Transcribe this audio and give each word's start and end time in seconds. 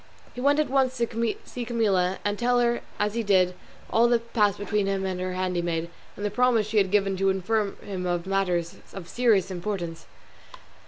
He 0.33 0.41
went 0.41 0.57
at 0.59 0.67
once 0.71 0.97
to 0.97 1.35
see 1.45 1.63
Camilla, 1.63 2.17
and 2.25 2.39
tell 2.39 2.59
her, 2.59 2.81
as 2.97 3.13
he 3.13 3.21
did, 3.21 3.53
all 3.91 4.07
that 4.07 4.21
had 4.21 4.33
passed 4.33 4.57
between 4.57 4.87
him 4.87 5.05
and 5.05 5.19
her 5.19 5.33
handmaid, 5.33 5.91
and 6.15 6.25
the 6.25 6.31
promise 6.31 6.65
she 6.65 6.77
had 6.77 6.89
given 6.89 7.13
him 7.13 7.17
to 7.17 7.29
inform 7.29 7.77
him 7.83 8.23
matters 8.25 8.77
of 8.93 9.07
serious 9.07 9.51
importance. 9.51 10.07